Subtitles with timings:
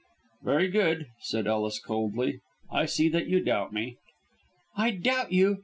[0.41, 2.39] "Very good," said Ellis, coldly.
[2.71, 3.97] "I see that you doubt me."
[4.75, 5.59] "I doubt you!